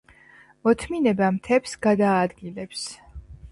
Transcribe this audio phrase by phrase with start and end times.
[0.67, 2.91] მოთმინება მთებს გადაადგილებს.